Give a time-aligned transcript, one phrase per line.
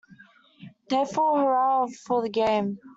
[0.89, 2.79] Therefore, hurrah for the game.